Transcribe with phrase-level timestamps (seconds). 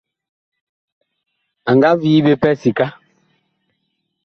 [1.69, 2.85] A nga vii ɓe pɛ sika.